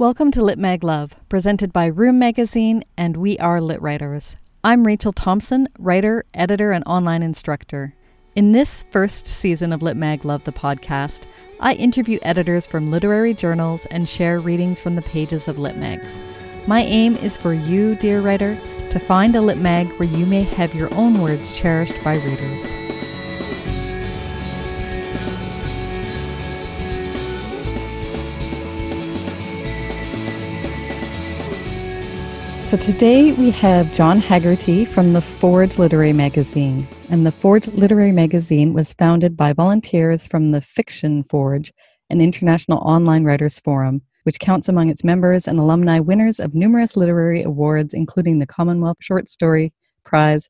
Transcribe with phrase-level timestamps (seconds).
[0.00, 4.38] Welcome to Lit Mag Love, presented by Room Magazine and We Are Lit Writers.
[4.64, 7.94] I'm Rachel Thompson, writer, editor, and online instructor.
[8.34, 11.24] In this first season of Lit Mag Love, the podcast,
[11.60, 16.18] I interview editors from literary journals and share readings from the pages of Lit Mags.
[16.66, 18.58] My aim is for you, dear writer,
[18.88, 22.79] to find a Lit Mag where you may have your own words cherished by readers.
[32.70, 36.86] So today we have John Haggerty from the Forge Literary Magazine.
[37.08, 41.72] And the Forge Literary Magazine was founded by volunteers from the Fiction Forge,
[42.10, 46.96] an international online writers forum, which counts among its members and alumni winners of numerous
[46.96, 49.72] literary awards, including the Commonwealth Short Story
[50.04, 50.48] Prize,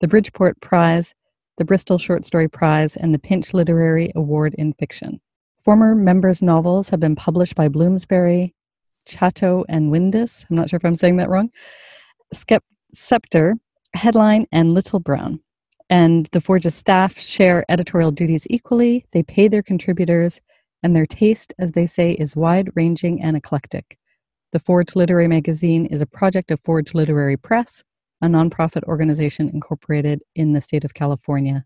[0.00, 1.14] the Bridport Prize,
[1.56, 5.20] the Bristol Short Story Prize, and the Pinch Literary Award in Fiction.
[5.60, 8.56] Former members' novels have been published by Bloomsbury,
[9.10, 10.46] Chatto and Windus.
[10.48, 11.50] I'm not sure if I'm saying that wrong.
[12.32, 13.56] Skep- Sceptre,
[13.94, 15.40] Headline, and Little Brown.
[15.90, 19.04] And the Forge's staff share editorial duties equally.
[19.12, 20.40] They pay their contributors,
[20.82, 23.98] and their taste, as they say, is wide ranging and eclectic.
[24.52, 27.82] The Forge Literary Magazine is a project of Forge Literary Press,
[28.22, 31.64] a nonprofit organization incorporated in the state of California.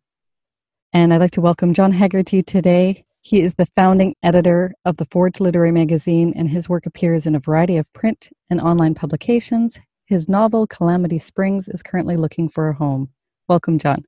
[0.93, 3.05] And I'd like to welcome John Haggerty today.
[3.27, 7.35] He is the founding editor of the Forge Literary Magazine, and his work appears in
[7.35, 9.81] a variety of print and online publications.
[10.05, 13.09] His novel, Calamity Springs, is currently looking for a home.
[13.49, 14.05] Welcome, John.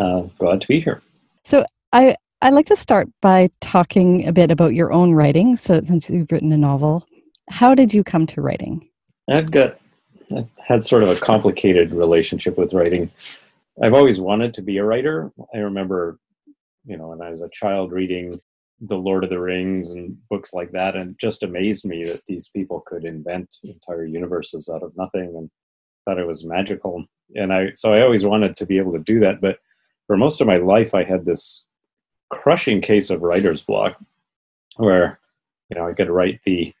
[0.00, 1.02] Uh, glad to be here.
[1.44, 5.58] So, I, I'd like to start by talking a bit about your own writing.
[5.58, 7.06] So, since you've written a novel,
[7.50, 8.88] how did you come to writing?
[9.28, 9.78] I've got,
[10.34, 13.10] I've had sort of a complicated relationship with writing.
[13.82, 15.30] I've always wanted to be a writer.
[15.54, 16.18] I remember,
[16.86, 18.40] you know, when I was a child reading
[18.80, 22.48] the Lord of the Rings and books like that, and just amazed me that these
[22.48, 25.50] people could invent entire universes out of nothing, and
[26.04, 27.04] thought it was magical.
[27.34, 29.58] And I so I always wanted to be able to do that, but
[30.06, 31.64] for most of my life, I had this
[32.30, 33.96] crushing case of writer's block,
[34.76, 35.20] where
[35.70, 36.74] you know I could write the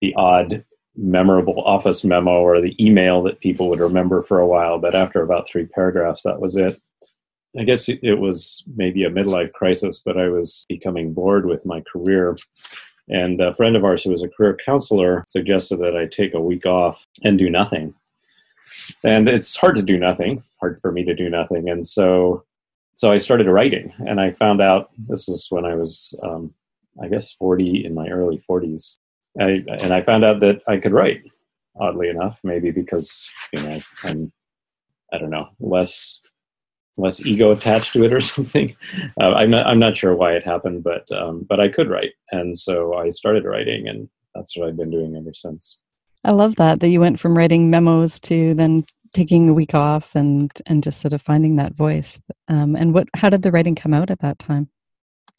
[0.00, 4.78] the odd memorable office memo or the email that people would remember for a while,
[4.78, 6.78] but after about three paragraphs, that was it.
[7.58, 11.82] I guess it was maybe a midlife crisis, but I was becoming bored with my
[11.82, 12.36] career.
[13.08, 16.40] And a friend of ours who was a career counselor suggested that I take a
[16.40, 17.94] week off and do nothing.
[19.04, 21.68] And it's hard to do nothing, hard for me to do nothing.
[21.68, 22.44] And so,
[22.94, 26.54] so I started writing, and I found out this is when I was, um,
[27.02, 28.98] I guess, 40 in my early 40s.
[29.38, 31.22] I, and I found out that I could write,
[31.78, 34.32] oddly enough, maybe because, you know, I'm,
[35.12, 36.20] I don't know, less
[36.96, 38.74] less ego attached to it or something.
[39.20, 42.12] Uh, I'm not I'm not sure why it happened, but um, but I could write,
[42.30, 45.78] and so I started writing, and that's what I've been doing ever since.
[46.24, 50.14] I love that that you went from writing memos to then taking a week off
[50.14, 52.20] and and just sort of finding that voice.
[52.48, 54.68] Um, and what how did the writing come out at that time?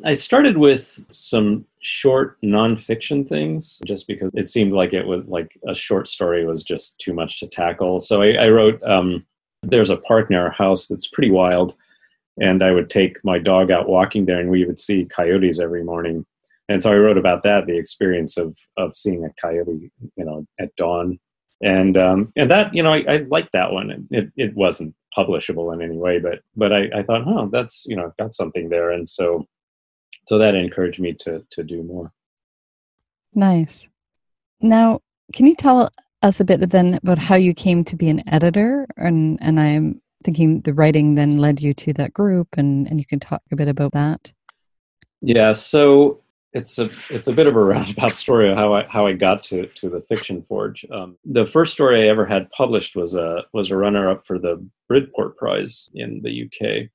[0.04, 5.58] I started with some short nonfiction things just because it seemed like it was like
[5.68, 8.00] a short story was just too much to tackle.
[8.00, 9.26] So I, I wrote um,
[9.64, 11.76] there's a park near our house that's pretty wild
[12.40, 15.84] and i would take my dog out walking there and we would see coyotes every
[15.84, 16.26] morning.
[16.70, 20.46] And so i wrote about that the experience of of seeing a coyote you know
[20.60, 21.20] at dawn.
[21.62, 24.08] And um and that you know i, I liked that one.
[24.10, 27.96] It, it wasn't publishable in any way but but i, I thought oh that's you
[27.96, 28.92] know got something there.
[28.92, 29.48] And so
[30.28, 32.12] so that encouraged me to to do more.
[33.34, 33.88] Nice.
[34.62, 35.02] Now
[35.34, 35.90] can you tell
[36.24, 40.02] us a bit then about how you came to be an editor and and i'm
[40.24, 43.56] thinking the writing then led you to that group and and you can talk a
[43.56, 44.32] bit about that
[45.22, 46.20] yeah so
[46.54, 49.44] it's a it's a bit of a roundabout story of how I how I got
[49.46, 50.86] to to the Fiction Forge.
[50.92, 54.40] Um, the first story I ever had published was a was a runner up for
[54.40, 56.90] the Bridport Prize in the UK,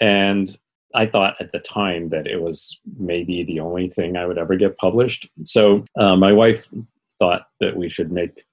[0.00, 0.48] and
[0.94, 4.56] I thought at the time that it was maybe the only thing I would ever
[4.56, 5.28] get published.
[5.44, 6.68] So uh, my wife
[7.18, 8.44] thought that we should make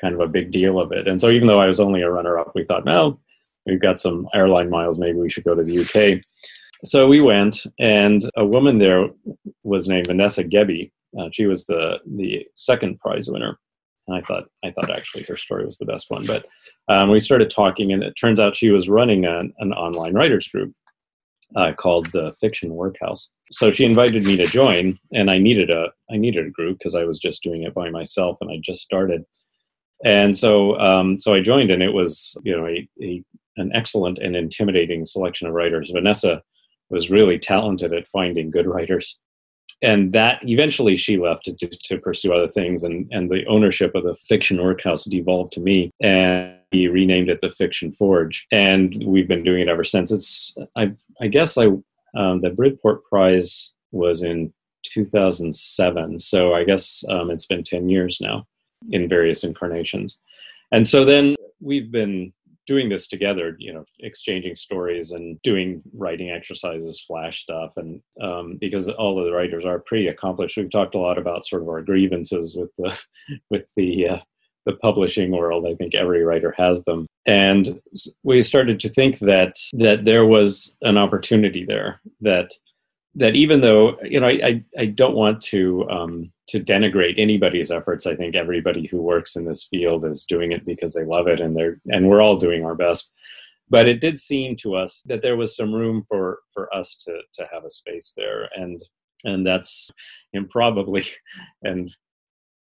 [0.00, 1.06] kind of a big deal of it.
[1.06, 3.20] And so even though I was only a runner up, we thought, well,
[3.66, 6.22] we've got some airline miles, maybe we should go to the UK.
[6.84, 9.08] So we went, and a woman there
[9.62, 10.90] was named Vanessa Gebbie.
[11.18, 13.58] Uh, she was the the second prize winner,
[14.06, 16.24] and I thought I thought actually her story was the best one.
[16.24, 16.46] But
[16.88, 20.48] um, we started talking, and it turns out she was running an, an online writers
[20.48, 20.72] group
[21.56, 23.30] uh, called the Fiction Workhouse.
[23.52, 26.94] So she invited me to join, and I needed a I needed a group because
[26.94, 29.24] I was just doing it by myself, and I just started
[30.04, 33.22] and so um, so I joined, and it was you know a, a,
[33.56, 35.90] an excellent and intimidating selection of writers.
[35.90, 36.42] Vanessa
[36.88, 39.20] was really talented at finding good writers,
[39.82, 44.04] and that eventually she left to, to pursue other things and, and the ownership of
[44.04, 48.46] the fiction workhouse devolved to me and he renamed it the fiction forge.
[48.52, 50.10] And we've been doing it ever since.
[50.10, 51.66] It's i, I guess i
[52.16, 54.52] um, the bridport prize was in
[54.84, 58.46] 2007 so i guess um, it's been 10 years now
[58.90, 60.18] in various incarnations.
[60.72, 62.32] And so then we've been
[62.66, 68.58] doing this together, you know, exchanging stories and doing writing exercises, flash stuff, and um,
[68.60, 71.68] because all of the writers are pretty accomplished, we've talked a lot about sort of
[71.68, 72.96] our grievances with the
[73.50, 74.18] with the uh,
[74.66, 75.66] the publishing world.
[75.66, 77.80] I think every writer has them, and
[78.22, 82.52] we started to think that that there was an opportunity there that
[83.16, 88.06] that even though you know I I, don't want to um, to denigrate anybody's efforts.
[88.06, 91.40] I think everybody who works in this field is doing it because they love it,
[91.40, 93.10] and they're and we're all doing our best.
[93.68, 97.20] But it did seem to us that there was some room for for us to
[97.34, 98.82] to have a space there, and
[99.24, 99.90] and that's
[100.32, 101.04] improbably
[101.62, 101.88] and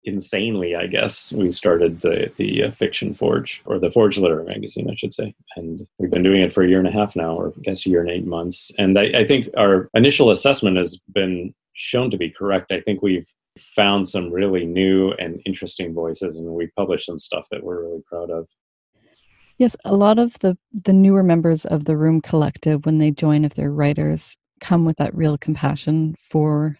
[0.05, 4.91] insanely, I guess, we started the, the uh, Fiction Forge, or the Forge Literary Magazine,
[4.91, 5.35] I should say.
[5.57, 7.87] And we've been doing it for a year and a half now, or I guess
[7.87, 8.73] a year and eight months.
[8.79, 12.73] And I, I think our initial assessment has been shown to be correct.
[12.73, 17.47] I think we've found some really new and interesting voices, and we published some stuff
[17.51, 18.47] that we're really proud of.
[19.59, 23.45] Yes, a lot of the the newer members of the Room Collective, when they join,
[23.45, 26.79] if they're writers, come with that real compassion for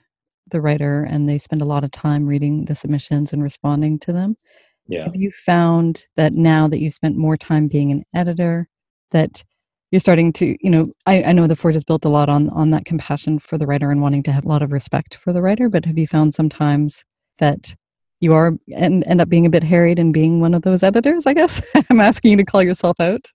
[0.51, 4.13] the writer and they spend a lot of time reading the submissions and responding to
[4.13, 4.37] them.
[4.87, 5.05] Yeah.
[5.05, 8.69] Have you found that now that you spent more time being an editor,
[9.11, 9.43] that
[9.93, 12.49] you're starting to, you know, I, I know the Forge has built a lot on
[12.49, 15.33] on that compassion for the writer and wanting to have a lot of respect for
[15.33, 17.05] the writer, but have you found sometimes
[17.39, 17.75] that
[18.19, 21.27] you are and end up being a bit harried and being one of those editors,
[21.27, 21.63] I guess?
[21.91, 23.31] I'm asking you to call yourself out.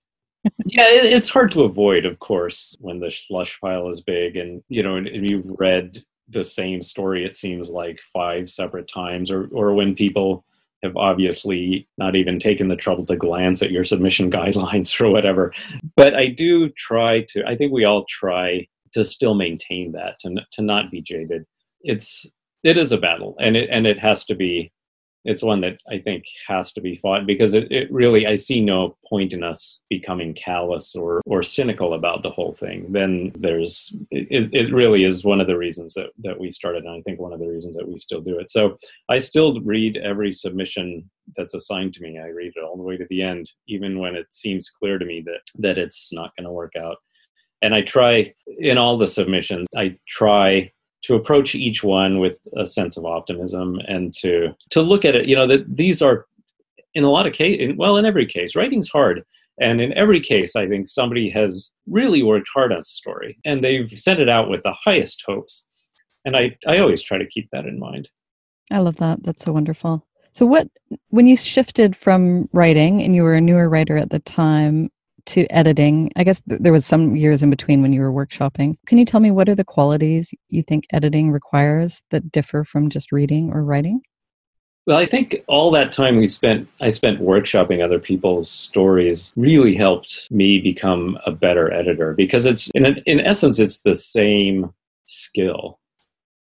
[0.66, 4.82] yeah, it's hard to avoid, of course, when the slush pile is big and you
[4.82, 6.00] know, and, and you've read
[6.30, 10.44] the same story it seems like five separate times or or when people
[10.84, 15.54] have obviously not even taken the trouble to glance at your submission guidelines or whatever.
[15.96, 20.36] But i do try to i think we all try to still maintain that to,
[20.54, 21.46] to not be jaded.
[21.82, 22.26] It's
[22.64, 24.72] it is a battle and it and it has to be
[25.28, 28.62] it's one that I think has to be fought because it, it really I see
[28.62, 32.92] no point in us becoming callous or or cynical about the whole thing.
[32.92, 36.94] Then there's it, it really is one of the reasons that, that we started and
[36.94, 38.50] I think one of the reasons that we still do it.
[38.50, 38.78] So
[39.10, 42.20] I still read every submission that's assigned to me.
[42.20, 45.06] I read it all the way to the end, even when it seems clear to
[45.06, 46.98] me that that it's not going to work out.
[47.62, 50.72] And I try in all the submissions, I try
[51.04, 55.28] to approach each one with a sense of optimism and to to look at it
[55.28, 56.26] you know that these are
[56.94, 59.24] in a lot of cases well in every case writing's hard.
[59.60, 63.64] And in every case i think somebody has really worked hard on a story and
[63.64, 65.66] they've sent it out with the highest hopes.
[66.26, 68.10] And i i always try to keep that in mind.
[68.70, 69.24] I love that.
[69.24, 70.06] That's so wonderful.
[70.34, 70.68] So what
[71.10, 74.92] when you shifted from writing and you were a newer writer at the time
[75.28, 78.76] to editing, I guess th- there was some years in between when you were workshopping.
[78.86, 82.90] Can you tell me what are the qualities you think editing requires that differ from
[82.90, 84.02] just reading or writing?
[84.86, 89.76] Well, I think all that time we spent, I spent workshopping other people's stories really
[89.76, 94.74] helped me become a better editor because it's, in, in essence, it's the same
[95.06, 95.80] skill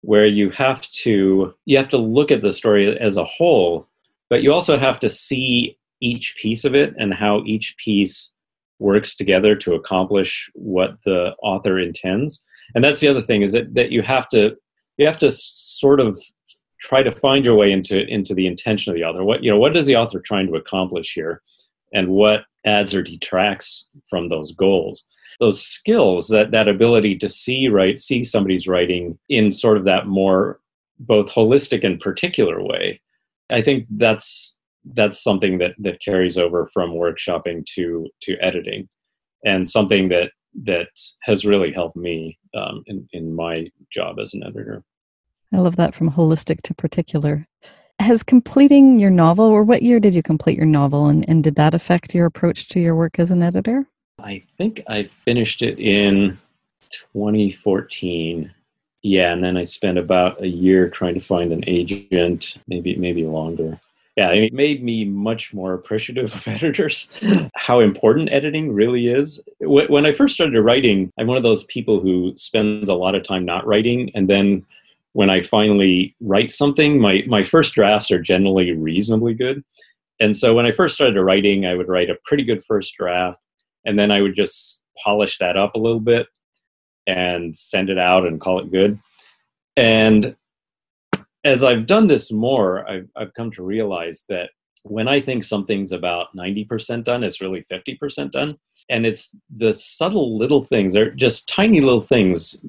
[0.01, 3.87] where you have to, you have to look at the story as a whole,
[4.29, 8.31] but you also have to see each piece of it and how each piece
[8.79, 12.43] works together to accomplish what the author intends.
[12.73, 14.55] And that's the other thing is that, that you have to
[14.97, 16.19] you have to sort of
[16.81, 19.23] try to find your way into into the intention of the author.
[19.23, 21.41] What you know what is the author trying to accomplish here?
[21.93, 25.07] And what adds or detracts from those goals?
[25.39, 30.07] Those skills that that ability to see right see somebody's writing in sort of that
[30.07, 30.59] more
[30.99, 32.99] both holistic and particular way
[33.49, 38.87] i think that's that's something that that carries over from workshopping to to editing.
[39.45, 40.31] And something that
[40.63, 40.89] that
[41.21, 44.83] has really helped me um, in, in my job as an editor.
[45.53, 47.47] I love that from holistic to particular.
[47.99, 51.55] Has completing your novel or what year did you complete your novel and, and did
[51.55, 53.85] that affect your approach to your work as an editor?
[54.21, 56.37] I think i finished it in
[56.89, 58.53] 2014
[59.01, 63.23] yeah and then i spent about a year trying to find an agent maybe maybe
[63.23, 63.79] longer
[64.19, 67.09] yeah, it made me much more appreciative of editors,
[67.55, 69.39] how important editing really is.
[69.61, 73.23] When I first started writing, I'm one of those people who spends a lot of
[73.23, 74.11] time not writing.
[74.13, 74.65] And then
[75.13, 79.63] when I finally write something, my, my first drafts are generally reasonably good.
[80.19, 83.39] And so when I first started writing, I would write a pretty good first draft,
[83.85, 86.27] and then I would just polish that up a little bit
[87.07, 88.99] and send it out and call it good
[89.77, 90.35] And
[91.43, 94.49] as I've done this more, I've, I've come to realize that
[94.83, 98.57] when I think something's about 90% done, it's really 50% done.
[98.89, 102.61] And it's the subtle little things, they're just tiny little things,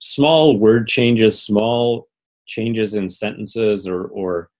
[0.00, 2.08] small word changes, small
[2.46, 4.50] changes in sentences, or, or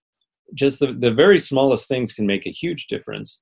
[0.54, 3.40] just the, the very smallest things can make a huge difference.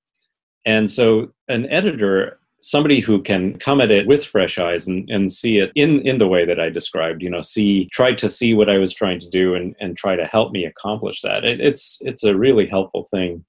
[0.65, 5.33] And so an editor somebody who can come at it with fresh eyes and, and
[5.33, 8.55] see it in, in the way that I described, you know, see, try to see
[8.55, 11.45] what I was trying to do and, and try to help me accomplish that.
[11.45, 13.45] It, it's, it's a really helpful thing.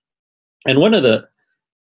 [0.68, 1.28] And one of the,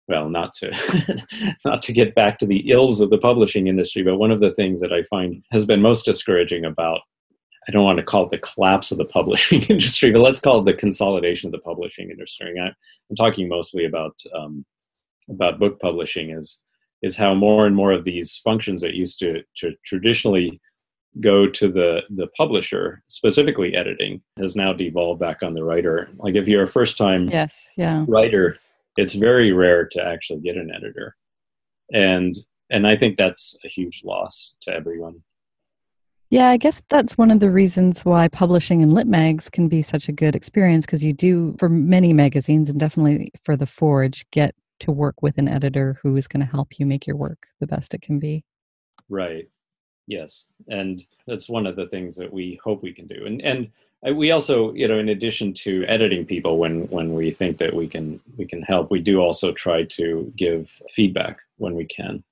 [0.08, 1.26] well, not to,
[1.66, 4.54] not to get back to the ills of the publishing industry, but one of the
[4.54, 7.02] things that I find has been most discouraging about
[7.68, 10.60] I don't want to call it the collapse of the publishing industry, but let's call
[10.60, 12.60] it the consolidation of the publishing industry.
[12.60, 14.66] I, am talking mostly about um,
[15.30, 16.32] about book publishing.
[16.32, 16.64] Is
[17.02, 20.60] is how more and more of these functions that used to, to traditionally
[21.20, 26.10] go to the the publisher specifically editing has now devolved back on the writer.
[26.16, 28.06] Like if you're a first time yes yeah.
[28.08, 28.58] writer
[28.98, 31.16] it's very rare to actually get an editor.
[31.94, 32.34] And
[32.70, 35.22] and i think that's a huge loss to everyone.
[36.30, 39.82] Yeah i guess that's one of the reasons why publishing in lit mags can be
[39.82, 44.26] such a good experience because you do for many magazines and definitely for the forge
[44.32, 47.48] get to work with an editor who is going to help you make your work
[47.60, 48.44] the best it can be.
[49.10, 49.48] Right.
[50.08, 53.26] Yes, and that's one of the things that we hope we can do.
[53.26, 53.70] And and
[54.08, 57.74] uh, we also, you know, in addition to editing people when when we think that
[57.74, 62.24] we can we can help, we do also try to give feedback when we can.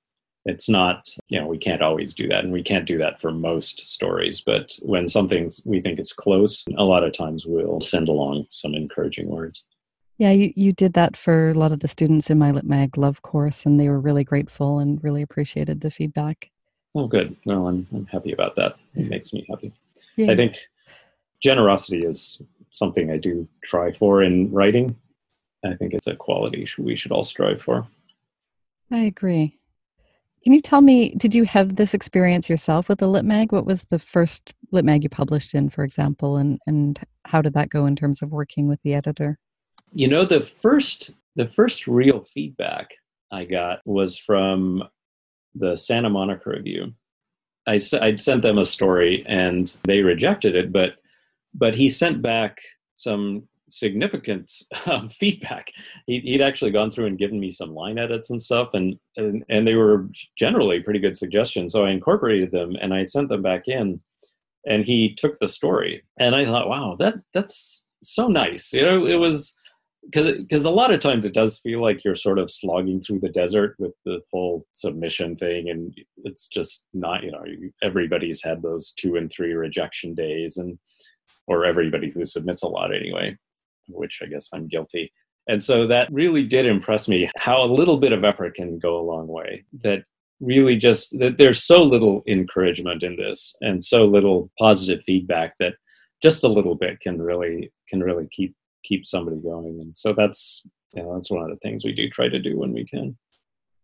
[0.46, 3.30] It's not, you know, we can't always do that, and we can't do that for
[3.30, 4.40] most stories.
[4.40, 8.74] But when something we think is close, a lot of times we'll send along some
[8.74, 9.64] encouraging words.
[10.20, 13.22] Yeah, you, you did that for a lot of the students in my LitMag Love
[13.22, 16.50] course, and they were really grateful and really appreciated the feedback.
[16.94, 17.34] Oh, good.
[17.46, 18.76] Well, I'm, I'm happy about that.
[18.94, 19.72] It makes me happy.
[20.16, 20.30] Yeah.
[20.30, 20.58] I think
[21.42, 24.94] generosity is something I do try for in writing.
[25.64, 27.88] I think it's a quality we should all strive for.
[28.90, 29.58] I agree.
[30.44, 33.52] Can you tell me, did you have this experience yourself with the LitMag?
[33.52, 37.70] What was the first LitMag you published in, for example, and, and how did that
[37.70, 39.38] go in terms of working with the editor?
[39.92, 42.90] You know, the first the first real feedback
[43.30, 44.84] I got was from
[45.54, 46.94] the Santa Monica Review.
[47.66, 50.94] I I'd sent them a story and they rejected it, but
[51.54, 52.58] but he sent back
[52.94, 54.52] some significant
[54.86, 55.72] um, feedback.
[56.06, 59.44] He, would actually gone through and given me some line edits and stuff, and, and
[59.48, 61.72] and they were generally pretty good suggestions.
[61.72, 64.00] So I incorporated them and I sent them back in,
[64.66, 66.02] and he took the story.
[66.18, 68.72] And I thought, wow, that that's so nice.
[68.72, 69.54] You know, it was
[70.10, 73.28] because a lot of times it does feel like you're sort of slogging through the
[73.28, 77.44] desert with the whole submission thing and it's just not you know
[77.82, 80.78] everybody's had those two and three rejection days and
[81.46, 83.36] or everybody who submits a lot anyway
[83.88, 85.12] which i guess i'm guilty.
[85.50, 89.00] And so that really did impress me how a little bit of effort can go
[89.00, 89.64] a long way.
[89.82, 90.04] That
[90.40, 95.74] really just that there's so little encouragement in this and so little positive feedback that
[96.22, 99.78] just a little bit can really can really keep keep somebody going.
[99.80, 102.58] And so that's you know, that's one of the things we do try to do
[102.58, 103.16] when we can.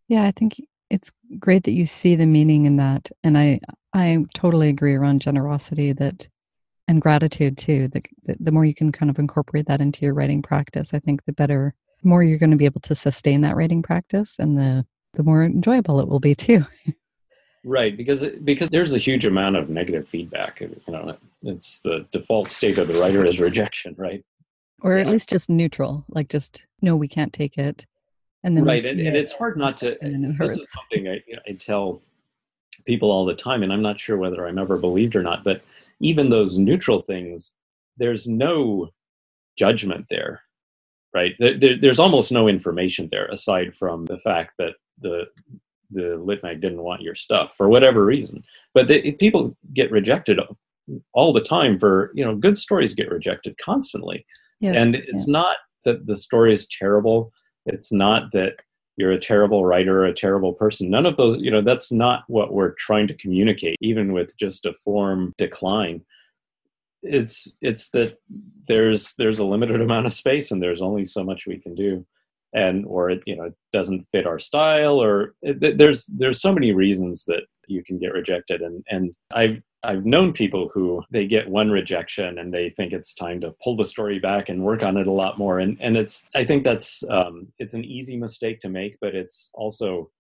[0.09, 0.61] Yeah, I think
[0.91, 3.11] it's great that you see the meaning in that.
[3.25, 3.61] And I
[3.93, 6.29] I totally agree around generosity that
[6.89, 7.89] and gratitude too.
[7.89, 11.01] The, the, the more you can kind of incorporate that into your writing practice, I
[11.01, 14.57] think the better more you're going to be able to sustain that writing practice and
[14.57, 16.65] the the more enjoyable it will be too.
[17.65, 20.61] right, because because there's a huge amount of negative feedback.
[20.61, 24.25] You know, it's the default state of the writer is rejection, right?
[24.87, 27.87] Or at least just neutral like just no we can't take it.
[28.43, 31.53] And then right and, and, it's hard not to and this is something I, I
[31.55, 32.03] tell
[32.85, 35.63] people all the time and i'm not sure whether i'm ever believed or not but
[35.99, 37.55] even those neutral things
[37.97, 38.91] there's no
[39.57, 40.43] judgment there
[41.17, 41.35] right?
[41.39, 45.25] There, there's almost no information there aside from the fact that the
[45.91, 48.43] the litmag didn't want your stuff for whatever reason.
[48.75, 50.41] But the, people get rejected
[51.15, 54.27] all the time for you know good stories get rejected constantly
[54.61, 55.33] Yes, and it's yeah.
[55.33, 57.33] not that the story is terrible.
[57.67, 58.57] It's not that
[58.97, 60.91] you're a terrible writer or a terrible person.
[60.91, 64.65] None of those, you know, that's not what we're trying to communicate, even with just
[64.67, 66.03] a form decline.
[67.03, 68.19] It's it's that
[68.67, 72.07] there's there's a limited amount of space and there's only so much we can do.
[72.53, 76.53] And or it, you know, it doesn't fit our style or it, there's there's so
[76.53, 81.27] many reasons that you can get rejected and and I've I've known people who they
[81.27, 84.83] get one rejection and they think it's time to pull the story back and work
[84.83, 85.61] on it a lot more.
[85.61, 89.51] And and it's I think that's um, it's an easy mistake to make, but it's
[89.55, 90.11] also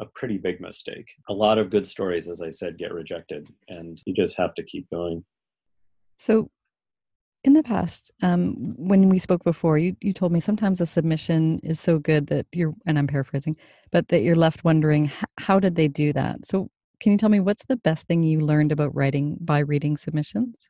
[0.00, 1.10] a pretty big mistake.
[1.28, 4.62] A lot of good stories, as I said, get rejected, and you just have to
[4.62, 5.24] keep going.
[6.18, 6.50] So,
[7.44, 11.60] in the past, um, when we spoke before, you, you told me sometimes a submission
[11.62, 13.56] is so good that you're, and I'm paraphrasing,
[13.90, 16.46] but that you're left wondering, how did they do that?
[16.46, 19.96] So, can you tell me what's the best thing you learned about writing by reading
[19.96, 20.68] submissions?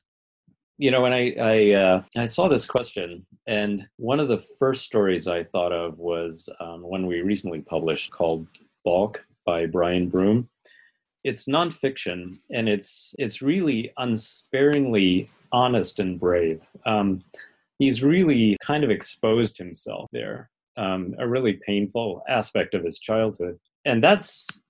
[0.78, 4.84] You know, when I I, uh, I saw this question, and one of the first
[4.84, 8.46] stories I thought of was um, one we recently published called
[8.84, 10.48] "Balk" by Brian Broome.
[11.22, 16.62] It's nonfiction, and it's it's really unsparingly honest and brave.
[16.86, 17.24] Um,
[17.78, 23.58] he's really kind of exposed himself there, um, a really painful aspect of his childhood,
[23.84, 24.62] and that's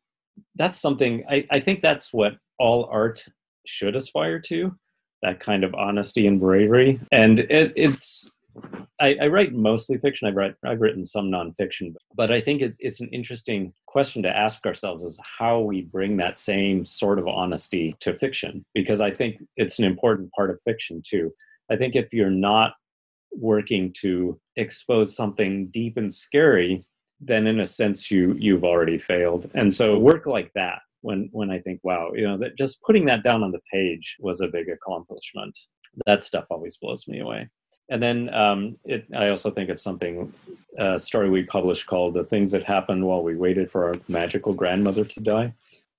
[0.57, 3.25] that's something I, I think that's what all art
[3.67, 4.75] should aspire to
[5.23, 6.99] that kind of honesty and bravery.
[7.13, 8.31] And it, it's
[8.99, 12.77] I, I, write mostly fiction i've, read, I've written some nonfiction but i think it's,
[12.81, 17.29] it's an interesting question to ask ourselves is how we bring that same sort of
[17.29, 21.33] honesty to fiction because i think it's an important part of fiction too.
[21.71, 22.75] I think if you're not
[23.33, 26.83] working to expose something deep and scary
[27.21, 29.51] then in a sense you you've already failed.
[29.55, 33.07] And so work like that when when i think wow you know that just putting
[33.07, 35.59] that down on the page was a big accomplishment.
[36.07, 37.49] That stuff always blows me away.
[37.89, 40.33] And then um, it, i also think of something
[40.79, 44.55] a story we published called the things that happened while we waited for our magical
[44.55, 45.53] grandmother to die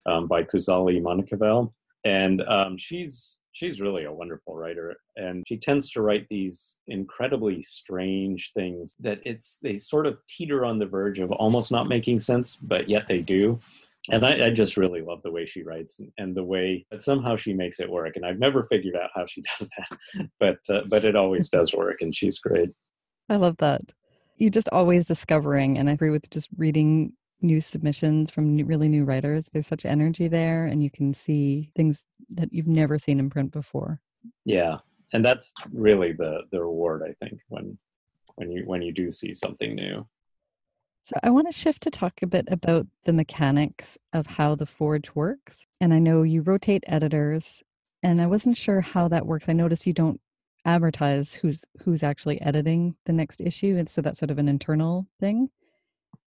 [0.05, 1.71] um, by Kuzhali Manickavel.
[2.05, 7.61] and um, she's she's really a wonderful writer and she tends to write these incredibly
[7.61, 12.19] strange things that it's they sort of teeter on the verge of almost not making
[12.19, 13.59] sense but yet they do.
[14.09, 17.35] And I, I just really love the way she writes and the way that somehow
[17.35, 20.81] she makes it work and i've never figured out how she does that but uh,
[20.87, 22.69] but it always does work and she's great.
[23.29, 23.81] I love that.
[24.37, 27.13] You're just always discovering and i agree with just reading
[27.43, 29.49] new submissions from new, really new writers.
[29.51, 33.51] There's such energy there, and you can see things that you've never seen in print
[33.51, 33.99] before.
[34.45, 34.77] Yeah,
[35.13, 37.77] and that's really the the reward I think when
[38.35, 40.07] when you when you do see something new.
[41.03, 44.67] So I want to shift to talk a bit about the mechanics of how the
[44.67, 45.65] Forge works.
[45.79, 47.63] And I know you rotate editors,
[48.03, 49.49] and I wasn't sure how that works.
[49.49, 50.21] I noticed you don't
[50.65, 55.07] advertise who's who's actually editing the next issue, and so that's sort of an internal
[55.19, 55.49] thing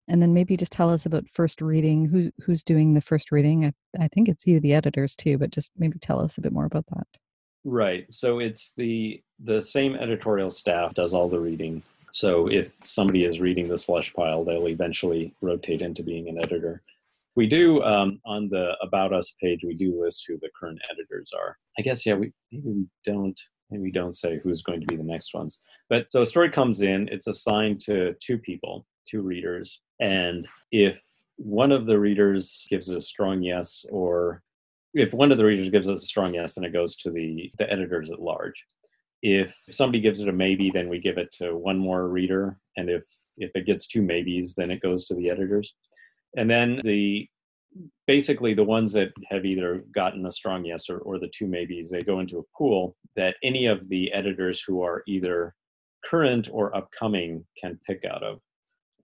[0.07, 3.65] and then maybe just tell us about first reading who who's doing the first reading?
[3.65, 6.53] I, I think it's you the editors too but just maybe tell us a bit
[6.53, 7.07] more about that.
[7.63, 8.05] Right.
[8.11, 11.81] So it's the the same editorial staff does all the reading.
[12.11, 16.81] So if somebody is reading the slush pile they'll eventually rotate into being an editor.
[17.35, 21.31] We do um, on the about us page we do list who the current editors
[21.35, 21.57] are.
[21.79, 23.39] I guess yeah we maybe we don't
[23.71, 25.61] maybe we don't say who's going to be the next ones.
[25.89, 29.81] But so a story comes in it's assigned to two people two readers.
[29.99, 31.01] And if
[31.37, 34.41] one of the readers gives a strong yes, or
[34.93, 37.51] if one of the readers gives us a strong yes, then it goes to the,
[37.57, 38.63] the editors at large.
[39.21, 42.59] If somebody gives it a maybe, then we give it to one more reader.
[42.77, 43.05] And if
[43.37, 45.73] if it gets two maybes, then it goes to the editors.
[46.37, 47.27] And then the
[48.05, 51.89] basically the ones that have either gotten a strong yes or, or the two maybes,
[51.89, 55.55] they go into a pool that any of the editors who are either
[56.05, 58.39] current or upcoming can pick out of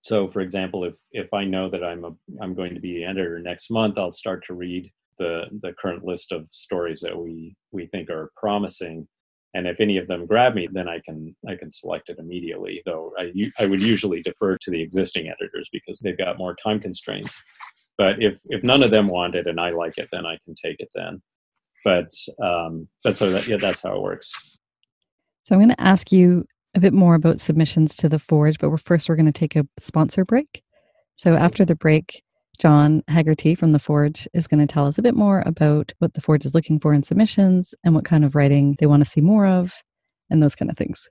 [0.01, 3.05] so for example if if i know that i'm a i'm going to be the
[3.05, 7.55] editor next month i'll start to read the the current list of stories that we
[7.71, 9.07] we think are promising.
[9.53, 12.81] And if any of them grab me then i can i can select it immediately
[12.85, 16.79] though i i would usually defer to the existing editors because they've got more time
[16.79, 17.43] constraints.
[17.97, 20.55] But if if none of them want it and i like it then i can
[20.55, 21.21] take it then.
[21.83, 22.09] But
[22.43, 24.57] um but so that, yeah that's how it works.
[25.43, 28.69] So i'm going to ask you a bit more about submissions to the Forge, but
[28.69, 30.63] we're first we're going to take a sponsor break.
[31.15, 32.23] So after the break,
[32.59, 36.13] John Haggerty from the Forge is going to tell us a bit more about what
[36.13, 39.09] the Forge is looking for in submissions and what kind of writing they want to
[39.09, 39.73] see more of,
[40.29, 41.07] and those kind of things.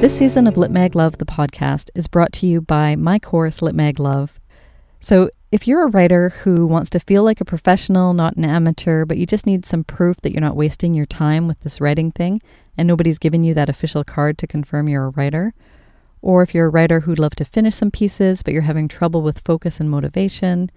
[0.00, 3.62] This season of Lit Mag Love, the podcast, is brought to you by my course,
[3.62, 4.40] Lit Mag Love.
[5.00, 9.04] So if you're a writer who wants to feel like a professional, not an amateur,
[9.04, 12.10] but you just need some proof that you're not wasting your time with this writing
[12.10, 12.40] thing,
[12.76, 15.54] and nobody's given you that official card to confirm you're a writer,
[16.20, 19.22] or if you're a writer who'd love to finish some pieces, but you're having trouble
[19.22, 20.70] with focus and motivation,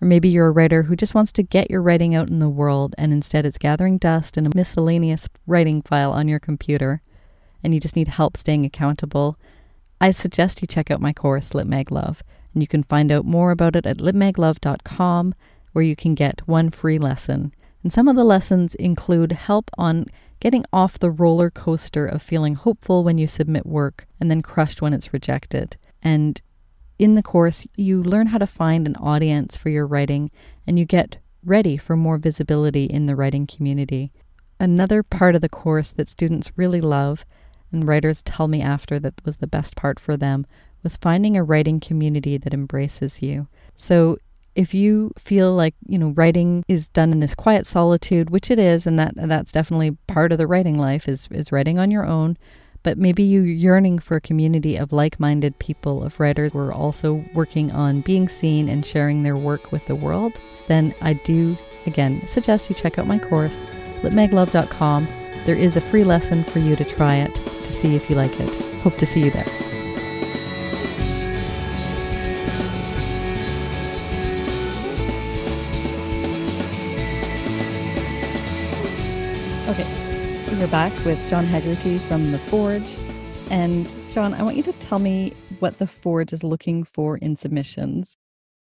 [0.00, 2.48] or maybe you're a writer who just wants to get your writing out in the
[2.48, 7.00] world and instead it's gathering dust in a miscellaneous writing file on your computer,
[7.62, 9.38] and you just need help staying accountable,
[10.00, 12.22] I suggest you check out my course, Lit Mag Love
[12.54, 15.34] and you can find out more about it at litmaglove.com,
[15.72, 17.52] where you can get one free lesson.
[17.82, 20.06] And some of the lessons include help on
[20.42, 24.82] getting off the roller coaster of feeling hopeful when you submit work and then crushed
[24.82, 25.76] when it's rejected.
[26.02, 26.42] And
[26.98, 30.32] in the course, you learn how to find an audience for your writing
[30.66, 34.10] and you get ready for more visibility in the writing community.
[34.62, 37.26] another part of the course that students really love,
[37.72, 40.46] and writers tell me after that was the best part for them,
[40.84, 43.48] was finding a writing community that embraces you.
[43.76, 44.18] So
[44.54, 48.58] if you feel like you know writing is done in this quiet solitude which it
[48.58, 52.06] is and that that's definitely part of the writing life is is writing on your
[52.06, 52.36] own
[52.82, 56.72] but maybe you're yearning for a community of like minded people, of writers who are
[56.72, 60.32] also working on being seen and sharing their work with the world,
[60.66, 63.58] then I do, again, suggest you check out my course,
[64.02, 65.06] litmaglove.com.
[65.44, 67.34] There is a free lesson for you to try it
[67.64, 68.50] to see if you like it.
[68.82, 69.61] Hope to see you there.
[80.72, 82.96] Back with John Haggerty from The Forge.
[83.50, 87.36] And John, I want you to tell me what The Forge is looking for in
[87.36, 88.16] submissions.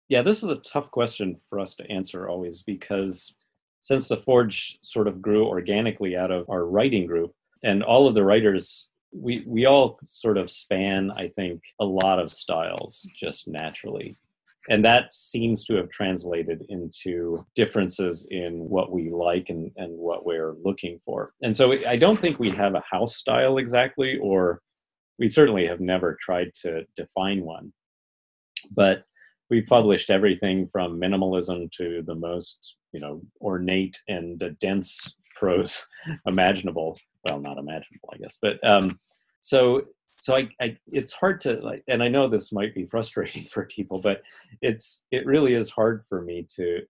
[0.07, 3.35] Yeah, this is a tough question for us to answer always because
[3.81, 8.15] since The Forge sort of grew organically out of our writing group, and all of
[8.15, 13.47] the writers we we all sort of span i think a lot of styles just
[13.47, 14.15] naturally
[14.69, 20.25] and that seems to have translated into differences in what we like and, and what
[20.25, 21.33] we're looking for.
[21.41, 24.61] And so i don't think we have a house style exactly or
[25.19, 27.73] we certainly have never tried to define one.
[28.71, 29.03] But
[29.49, 35.85] we've published everything from minimalism to the most you know ornate and dense prose
[36.25, 36.97] imaginable.
[37.23, 38.97] Well not imaginable i guess but um
[39.41, 39.83] so
[40.19, 43.65] so I, I, it's hard to like and i know this might be frustrating for
[43.65, 44.21] people but
[44.61, 46.81] it's it really is hard for me to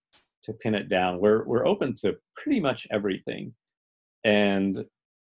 [0.47, 1.19] to pin it down.
[1.19, 3.53] We're we're open to pretty much everything.
[4.23, 4.75] And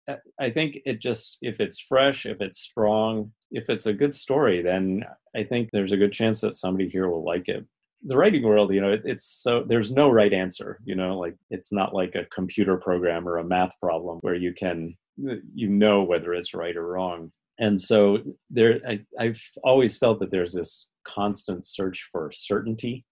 [0.08, 4.13] uh, i think it just if it's fresh if it's strong if it's a good
[4.13, 5.03] story then
[5.36, 7.65] i think there's a good chance that somebody here will like it.
[8.03, 11.36] The writing world you know it, it's so there's no right answer you know like
[11.49, 16.03] it's not like a computer program or a math problem where you can you know
[16.03, 20.89] whether it's right or wrong and so there I, i've always felt that there's this
[21.06, 23.06] constant search for certainty.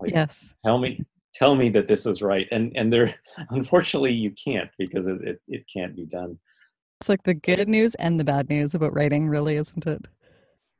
[0.00, 0.52] Like yes.
[0.64, 2.46] tell me tell me that this is right.
[2.50, 3.14] And and there
[3.50, 6.38] unfortunately you can't because it, it, it can't be done.
[7.00, 10.06] It's like the good news and the bad news about writing really isn't it?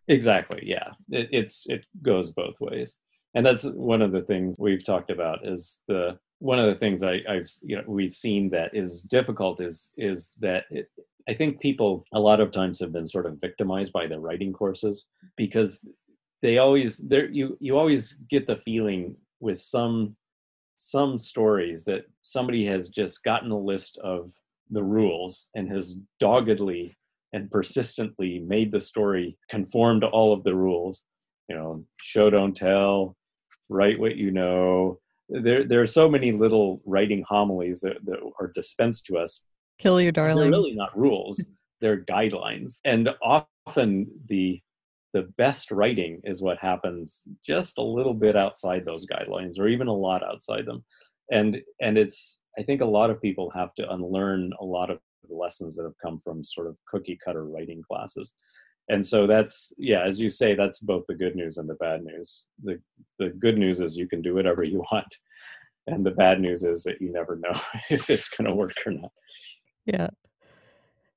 [0.08, 0.90] Exactly yeah.
[1.10, 2.96] It, it's it goes both ways.
[3.34, 7.02] And that's one of the things we've talked about is the one of the things
[7.02, 10.88] I have you know we've seen that is difficult is is that it,
[11.28, 14.52] I think people a lot of times have been sort of victimized by the writing
[14.52, 15.86] courses because
[16.40, 20.16] they always there you you always get the feeling with some
[20.78, 24.32] some stories that somebody has just gotten a list of
[24.70, 26.96] the rules and has doggedly
[27.32, 31.04] and persistently made the story conform to all of the rules.
[31.48, 33.16] You know show don't tell
[33.68, 34.98] write what you know.
[35.28, 39.42] There there are so many little writing homilies that, that are dispensed to us
[39.78, 40.36] Kill your darling.
[40.36, 41.42] They're really not rules;
[41.80, 42.80] they're guidelines.
[42.84, 44.60] And often the
[45.14, 49.88] the best writing is what happens just a little bit outside those guidelines, or even
[49.88, 50.84] a lot outside them.
[51.30, 54.98] And and it's I think a lot of people have to unlearn a lot of
[55.28, 58.34] the lessons that have come from sort of cookie cutter writing classes.
[58.88, 62.04] And so that's yeah, as you say, that's both the good news and the bad
[62.04, 62.46] news.
[62.62, 62.80] The
[63.18, 65.14] the good news is you can do whatever you want.
[65.86, 67.58] And the bad news is that you never know
[67.90, 69.10] if it's going to work or not.
[69.88, 70.08] Yeah.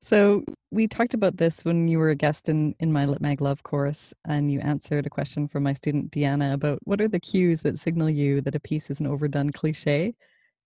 [0.01, 3.41] So we talked about this when you were a guest in, in my Lit Mag
[3.41, 7.19] Love course, and you answered a question from my student Deanna about what are the
[7.19, 10.15] cues that signal you that a piece is an overdone cliche.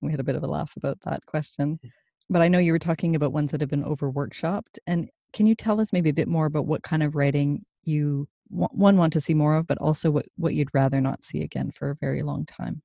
[0.02, 1.80] We had a bit of a laugh about that question.
[1.84, 1.89] Mm.
[2.30, 4.80] But I know you were talking about ones that have been over workshopped.
[4.88, 8.28] And can you tell us maybe a bit more about what kind of writing you
[8.50, 11.72] one want to see more of, but also what, what you'd rather not see again
[11.72, 12.82] for a very long time?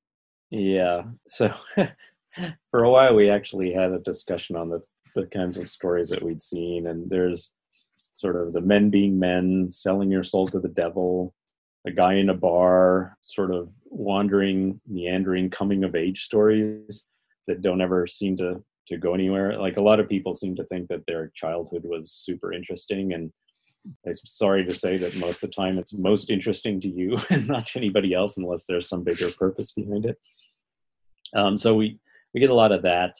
[0.50, 1.02] Yeah.
[1.26, 1.52] So
[2.70, 4.82] for a while, we actually had a discussion on the
[5.14, 6.86] the kinds of stories that we'd seen.
[6.86, 7.52] And there's
[8.12, 11.34] sort of the men being men, selling your soul to the devil,
[11.86, 17.06] a guy in a bar, sort of wandering, meandering, coming of age stories
[17.46, 19.56] that don't ever seem to to go anywhere.
[19.58, 23.32] Like a lot of people seem to think that their childhood was super interesting and
[24.06, 27.46] I'm sorry to say that most of the time it's most interesting to you and
[27.46, 30.18] not to anybody else unless there's some bigger purpose behind it.
[31.34, 31.98] Um, so we
[32.34, 33.14] we get a lot of that.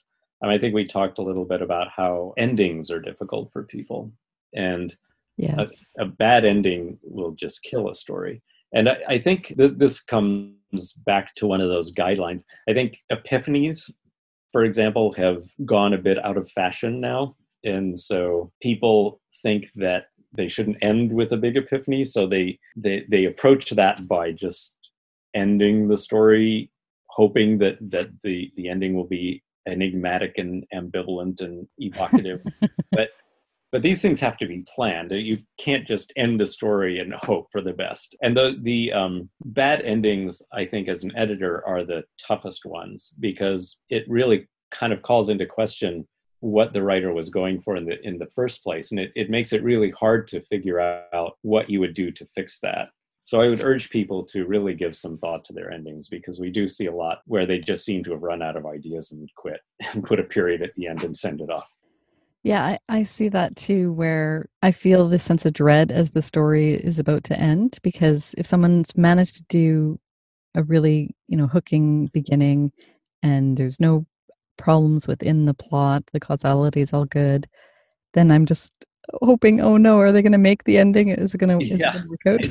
[0.48, 4.12] I think we talked a little bit about how endings are difficult for people,
[4.54, 4.94] and
[5.36, 5.84] yes.
[5.98, 8.42] a, a, bad ending will just kill a story.
[8.72, 12.42] And I, I think th- this comes back to one of those guidelines.
[12.68, 13.90] I think epiphanies,
[14.52, 20.04] for example, have gone a bit out of fashion now, and so people think that
[20.32, 24.76] they shouldn't end with a big epiphany, so they they they approach that by just
[25.34, 26.70] ending the story
[27.10, 32.42] hoping that that the the ending will be enigmatic and ambivalent and evocative.
[32.92, 33.10] but
[33.72, 35.12] but these things have to be planned.
[35.12, 38.16] You can't just end a story and hope for the best.
[38.22, 43.14] And the the um, bad endings, I think, as an editor, are the toughest ones
[43.20, 46.06] because it really kind of calls into question
[46.40, 49.30] what the writer was going for in the in the first place, and it, it
[49.30, 52.88] makes it really hard to figure out what you would do to fix that.
[53.30, 56.50] So I would urge people to really give some thought to their endings because we
[56.50, 59.32] do see a lot where they just seem to have run out of ideas and
[59.36, 59.60] quit
[59.92, 61.72] and put a period at the end and send it off.
[62.42, 66.22] Yeah, I, I see that too, where I feel this sense of dread as the
[66.22, 67.78] story is about to end.
[67.84, 70.00] Because if someone's managed to do
[70.56, 72.72] a really, you know, hooking beginning
[73.22, 74.06] and there's no
[74.56, 77.46] problems within the plot, the causality is all good,
[78.12, 78.72] then I'm just
[79.22, 81.08] hoping, oh no, are they going to make the ending?
[81.08, 82.46] Is it going to yeah, work out?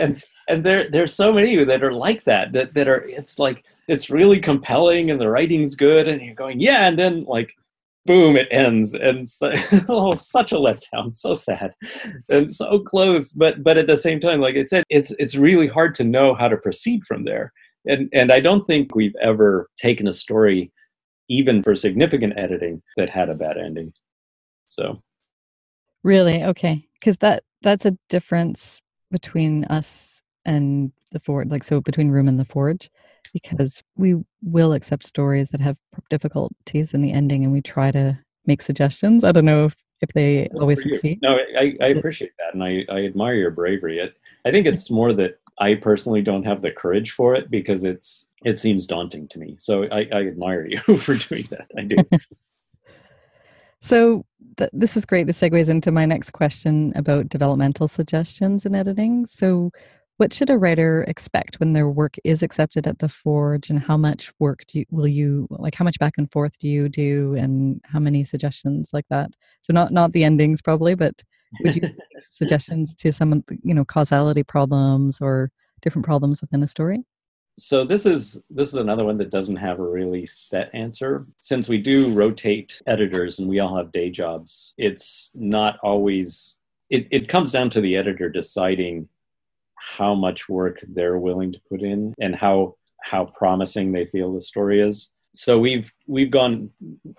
[0.00, 3.64] and and there there's so many that are like that, that that are it's like
[3.88, 7.54] it's really compelling and the writing's good and you're going yeah, and then like
[8.06, 9.52] boom, it ends, and so,
[9.88, 11.74] oh, such a letdown, so sad,
[12.28, 13.32] and so close.
[13.32, 16.34] But but at the same time, like I said, it's it's really hard to know
[16.34, 17.52] how to proceed from there.
[17.86, 20.72] And and I don't think we've ever taken a story,
[21.28, 23.92] even for significant editing, that had a bad ending.
[24.66, 25.02] So,
[26.02, 32.10] really, okay, because that that's a difference between us and the forge, like so between
[32.10, 32.90] Room and the Forge
[33.32, 35.76] because we will accept stories that have
[36.08, 39.24] difficulties in the ending and we try to make suggestions.
[39.24, 41.20] I don't know if, if they always succeed.
[41.22, 44.00] No, I, I appreciate that and I, I admire your bravery.
[44.02, 44.08] I,
[44.48, 48.26] I think it's more that I personally don't have the courage for it because it's
[48.44, 49.56] it seems daunting to me.
[49.58, 51.70] So I, I admire you for doing that.
[51.76, 51.96] I do.
[53.80, 54.24] so
[54.56, 55.26] th- this is great.
[55.26, 59.26] To segues into my next question about developmental suggestions in editing.
[59.26, 59.70] So
[60.18, 63.96] what should a writer expect when their work is accepted at the forge and how
[63.96, 67.34] much work do you, will you like how much back and forth do you do
[67.36, 69.30] and how many suggestions like that?
[69.62, 71.22] So not not the endings probably but
[71.60, 71.82] would you
[72.30, 76.98] suggestions to some of you know causality problems or different problems within a story
[77.58, 81.68] so this is this is another one that doesn't have a really set answer since
[81.68, 86.56] we do rotate editors and we all have day jobs it's not always
[86.90, 89.08] it, it comes down to the editor deciding
[89.80, 94.40] how much work they're willing to put in and how how promising they feel the
[94.40, 95.10] story is.
[95.32, 96.70] So we've we've gone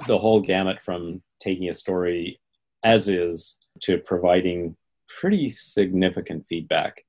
[0.06, 2.40] the whole gamut from taking a story
[2.84, 4.76] as is to providing
[5.20, 7.04] pretty significant feedback.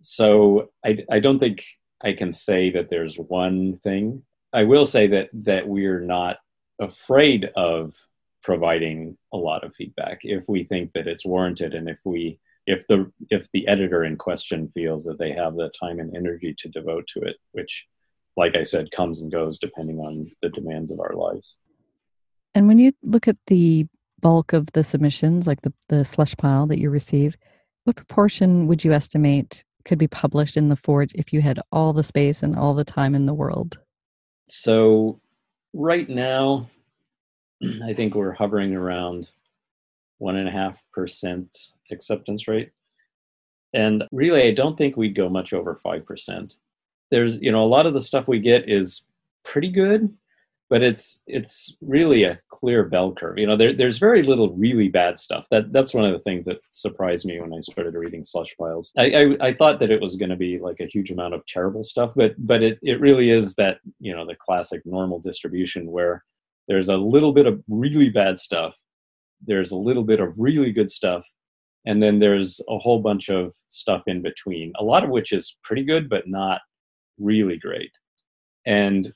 [0.00, 1.64] So I, I don't think
[2.02, 4.22] I can say that there's one thing.
[4.52, 6.38] I will say that that we're not
[6.80, 7.94] afraid of
[8.42, 12.86] providing a lot of feedback if we think that it's warranted and if we if
[12.86, 16.68] the if the editor in question feels that they have the time and energy to
[16.68, 17.86] devote to it which
[18.36, 21.56] like i said comes and goes depending on the demands of our lives
[22.54, 23.86] and when you look at the
[24.20, 27.36] bulk of the submissions like the, the slush pile that you receive
[27.84, 31.92] what proportion would you estimate could be published in the forge if you had all
[31.92, 33.78] the space and all the time in the world
[34.48, 35.20] so
[35.72, 36.68] right now
[37.84, 39.28] i think we're hovering around
[40.18, 41.56] one and a half percent
[41.90, 42.70] acceptance rate.
[43.72, 46.56] And really, I don't think we'd go much over 5%.
[47.10, 49.06] There's, you know, a lot of the stuff we get is
[49.44, 50.12] pretty good,
[50.70, 53.38] but it's it's really a clear bell curve.
[53.38, 55.46] You know, there, there's very little really bad stuff.
[55.50, 58.92] That that's one of the things that surprised me when I started reading slush piles.
[58.96, 61.46] I, I, I thought that it was going to be like a huge amount of
[61.46, 65.90] terrible stuff, but but it, it really is that you know the classic normal distribution
[65.90, 66.24] where
[66.68, 68.76] there's a little bit of really bad stuff,
[69.46, 71.24] there's a little bit of really good stuff,
[71.86, 75.56] and then there's a whole bunch of stuff in between a lot of which is
[75.62, 76.60] pretty good but not
[77.18, 77.90] really great
[78.66, 79.12] and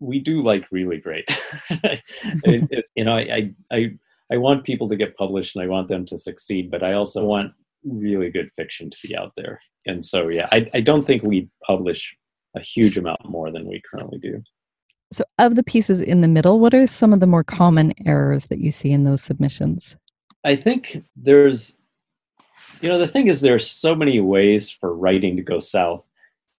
[0.00, 1.28] we do like really great.
[2.44, 3.92] It, it, you know I, I
[4.32, 7.24] i want people to get published and i want them to succeed but i also
[7.24, 7.52] want
[7.84, 9.60] really good fiction to be out there.
[9.86, 12.16] And so yeah i, I don't think we publish
[12.56, 14.40] a huge amount more than we currently do.
[15.12, 18.46] So of the pieces in the middle what are some of the more common errors
[18.46, 19.96] that you see in those submissions?
[20.44, 21.76] I think there's
[22.80, 26.06] you know the thing is there's so many ways for writing to go south.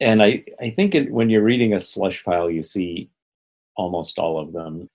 [0.00, 3.10] And i i think it, when you're reading a slush pile you see
[3.78, 4.88] almost all of them.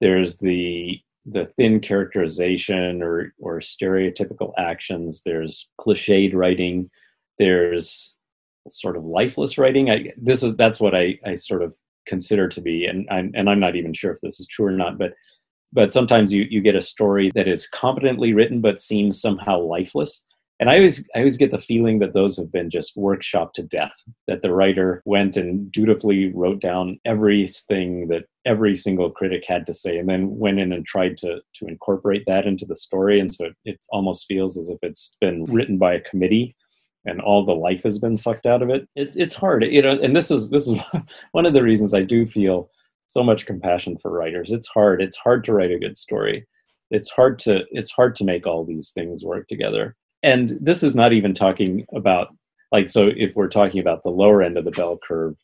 [0.00, 5.22] There's the the thin characterization or or stereotypical actions.
[5.24, 6.90] There's cliched writing.
[7.38, 8.16] There's
[8.68, 9.90] sort of lifeless writing.
[9.90, 13.48] I this is that's what i i sort of consider to be and i'm and
[13.50, 15.12] i'm not even sure if this is true or not but
[15.72, 20.24] but sometimes you you get a story that is competently written but seems somehow lifeless
[20.58, 23.62] and I always I always get the feeling that those have been just workshopped to
[23.62, 23.92] death.
[24.26, 29.74] That the writer went and dutifully wrote down everything that every single critic had to
[29.74, 33.20] say, and then went in and tried to to incorporate that into the story.
[33.20, 36.56] And so it, it almost feels as if it's been written by a committee
[37.04, 38.88] and all the life has been sucked out of it.
[38.96, 39.90] It's it's hard, you know.
[39.90, 40.78] And this is this is
[41.32, 42.70] one of the reasons I do feel
[43.08, 44.52] so much compassion for writers.
[44.52, 45.02] It's hard.
[45.02, 46.46] It's hard to write a good story.
[46.90, 50.96] It's hard to it's hard to make all these things work together and this is
[50.96, 52.34] not even talking about
[52.72, 55.36] like so if we're talking about the lower end of the bell curve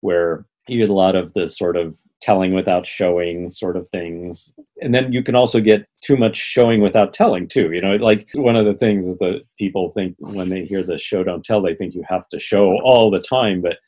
[0.00, 4.52] where you get a lot of the sort of telling without showing sort of things
[4.80, 7.96] and then you can also get too much showing without telling too you know?
[7.96, 11.44] Like one of the things is that people think when they hear the show don't
[11.44, 13.78] tell they think you have to show all the time but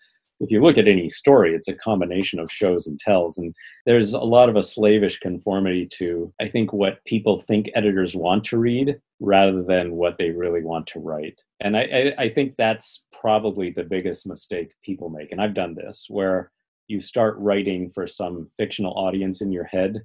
[0.40, 3.36] if you look at any story, it's a combination of shows and tells.
[3.36, 8.16] And there's a lot of a slavish conformity to, I think, what people think editors
[8.16, 11.42] want to read rather than what they really want to write.
[11.60, 15.30] And I, I, I think that's probably the biggest mistake people make.
[15.30, 16.50] And I've done this where
[16.88, 20.02] you start writing for some fictional audience in your head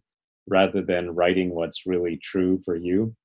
[0.48, 3.15] rather than writing what's really true for you.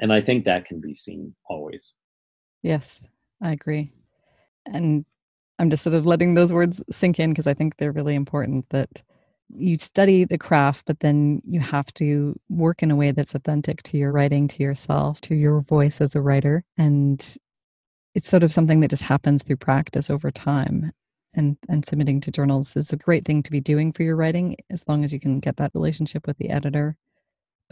[0.00, 1.94] And I think that can be seen always.
[2.62, 3.02] Yes,
[3.40, 3.92] I agree.
[4.66, 5.04] And
[5.62, 8.68] I'm just sort of letting those words sink in because I think they're really important
[8.70, 9.00] that
[9.48, 13.80] you study the craft, but then you have to work in a way that's authentic
[13.84, 16.64] to your writing, to yourself, to your voice as a writer.
[16.76, 17.24] And
[18.16, 20.90] it's sort of something that just happens through practice over time.
[21.34, 24.56] And, and submitting to journals is a great thing to be doing for your writing
[24.68, 26.96] as long as you can get that relationship with the editor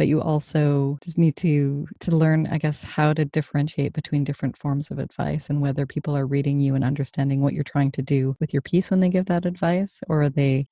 [0.00, 4.56] but you also just need to to learn i guess how to differentiate between different
[4.56, 8.00] forms of advice and whether people are reading you and understanding what you're trying to
[8.00, 10.66] do with your piece when they give that advice or are they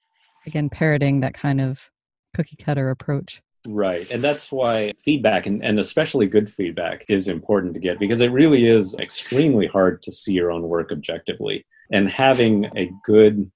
[0.46, 1.90] again parroting that kind of
[2.34, 4.08] cookie cutter approach Right.
[4.10, 8.30] And that's why feedback, and, and especially good feedback, is important to get because it
[8.30, 11.66] really is extremely hard to see your own work objectively.
[11.90, 13.50] And having a good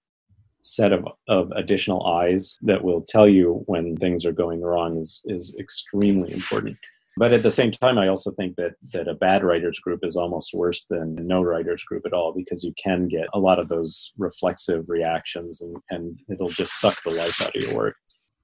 [0.62, 5.20] set of, of additional eyes that will tell you when things are going wrong is,
[5.27, 6.79] is extremely important.
[7.18, 10.16] But at the same time, I also think that, that a bad writers group is
[10.16, 13.68] almost worse than no writers group at all because you can get a lot of
[13.68, 17.96] those reflexive reactions and, and it'll just suck the life out of your work.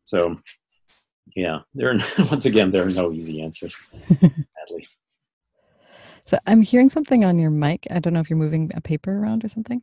[0.04, 0.36] So,
[1.34, 1.98] yeah, there are,
[2.30, 3.74] once again, there are no easy answers,
[4.10, 4.86] sadly.
[6.24, 7.86] So I'm hearing something on your mic.
[7.90, 9.80] I don't know if you're moving a paper around or something,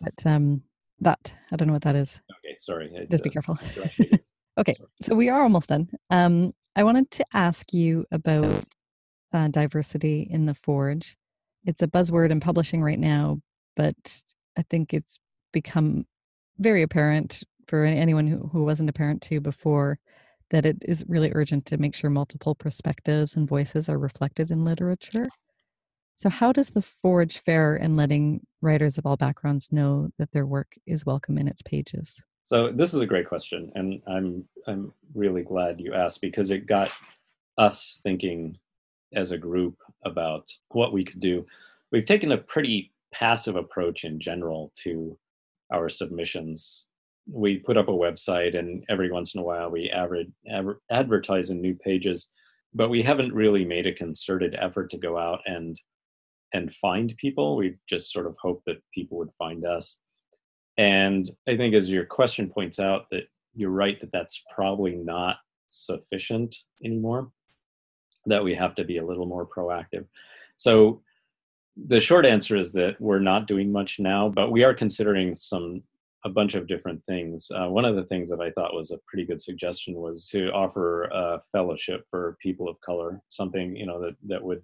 [0.00, 0.62] but um,
[1.00, 1.32] that.
[1.50, 2.20] I don't know what that is.
[2.30, 2.90] Okay, sorry.
[3.10, 3.58] Just be uh, careful.
[4.58, 4.88] okay, sorry.
[5.02, 5.88] so we are almost done.
[6.10, 8.64] Um, I wanted to ask you about
[9.32, 11.16] uh, diversity in the Forge.
[11.64, 13.40] It's a buzzword in publishing right now,
[13.76, 14.22] but
[14.56, 15.18] I think it's
[15.52, 16.06] become
[16.58, 19.98] very apparent for anyone who, who wasn't apparent to before
[20.50, 24.64] that it is really urgent to make sure multiple perspectives and voices are reflected in
[24.64, 25.26] literature.
[26.22, 30.46] So, how does the Forge fare in letting writers of all backgrounds know that their
[30.46, 32.22] work is welcome in its pages?
[32.44, 36.68] So, this is a great question, and I'm I'm really glad you asked because it
[36.68, 36.92] got
[37.58, 38.56] us thinking
[39.12, 41.44] as a group about what we could do.
[41.90, 45.18] We've taken a pretty passive approach in general to
[45.72, 46.86] our submissions.
[47.28, 51.50] We put up a website, and every once in a while we average, adver- advertise
[51.50, 52.26] in NewPages,
[52.74, 55.76] but we haven't really made a concerted effort to go out and
[56.52, 57.56] and find people.
[57.56, 59.98] We just sort of hoped that people would find us.
[60.78, 65.36] And I think, as your question points out, that you're right that that's probably not
[65.66, 67.30] sufficient anymore.
[68.26, 70.06] That we have to be a little more proactive.
[70.56, 71.02] So
[71.76, 75.82] the short answer is that we're not doing much now, but we are considering some
[76.24, 77.50] a bunch of different things.
[77.50, 80.52] Uh, one of the things that I thought was a pretty good suggestion was to
[80.52, 84.62] offer a fellowship for people of color, something you know that that would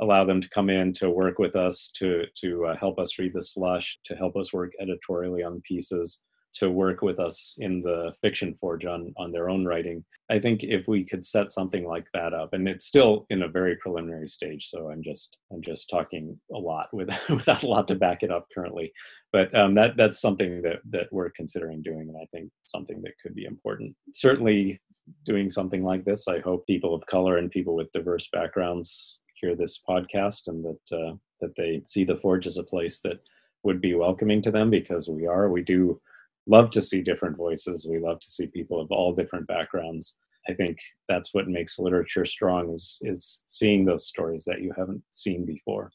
[0.00, 3.32] allow them to come in to work with us to to uh, help us read
[3.34, 6.22] the slush to help us work editorially on pieces
[6.56, 10.04] to work with us in the fiction forge on on their own writing.
[10.30, 13.48] I think if we could set something like that up and it's still in a
[13.48, 17.88] very preliminary stage so i'm just i'm just talking a lot with, without a lot
[17.88, 18.92] to back it up currently.
[19.32, 23.18] But um, that that's something that that we're considering doing and i think something that
[23.22, 23.94] could be important.
[24.14, 24.80] Certainly
[25.24, 29.54] doing something like this i hope people of color and people with diverse backgrounds hear
[29.54, 33.20] this podcast and that uh, that they see the Forge as a place that
[33.62, 35.50] would be welcoming to them because we are.
[35.50, 36.00] We do
[36.46, 37.86] love to see different voices.
[37.88, 40.16] We love to see people of all different backgrounds.
[40.48, 40.78] I think
[41.08, 45.90] that's what makes literature strong is is seeing those stories that you haven't seen before.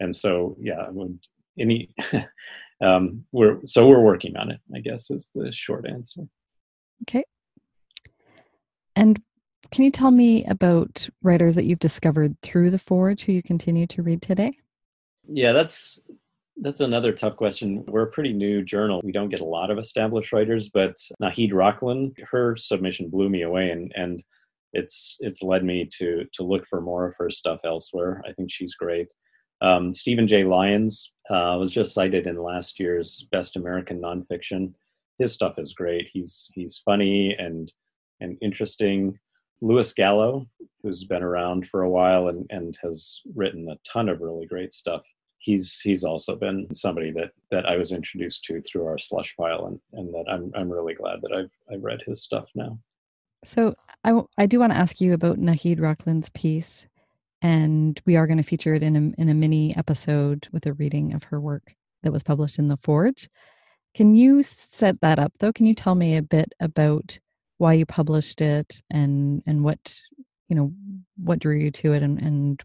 [0.00, 0.88] And so, yeah,
[1.58, 1.94] any
[2.82, 4.60] um, we're so we're working on it.
[4.74, 6.22] I guess is the short answer.
[7.02, 7.24] Okay.
[8.96, 9.20] And
[9.72, 13.86] can you tell me about writers that you've discovered through the Forge who you continue
[13.88, 14.56] to read today?
[15.28, 16.00] Yeah, that's
[16.58, 17.82] that's another tough question.
[17.88, 19.00] We're a pretty new journal.
[19.02, 23.42] We don't get a lot of established writers, but Nahid Rachlin, her submission blew me
[23.42, 24.22] away and and
[24.72, 28.22] it's it's led me to to look for more of her stuff elsewhere.
[28.28, 29.08] I think she's great.
[29.60, 30.44] Um, Stephen J.
[30.44, 34.72] Lyons uh, was just cited in last year's Best American Nonfiction.
[35.18, 36.08] His stuff is great.
[36.12, 37.72] He's he's funny and
[38.20, 39.18] and interesting.
[39.62, 40.46] Louis Gallo,
[40.82, 44.72] who's been around for a while and, and has written a ton of really great
[44.72, 45.02] stuff.
[45.38, 49.66] He's he's also been somebody that that I was introduced to through our slush pile,
[49.66, 52.78] and, and that I'm I'm really glad that I've I've read his stuff now.
[53.44, 56.86] So I, I do want to ask you about Nahid Rachlin's piece,
[57.40, 60.74] and we are going to feature it in a, in a mini episode with a
[60.74, 63.28] reading of her work that was published in The Forge.
[63.94, 65.52] Can you set that up though?
[65.52, 67.18] Can you tell me a bit about
[67.62, 69.98] why you published it and and what
[70.48, 70.72] you know
[71.16, 72.62] what drew you to it and and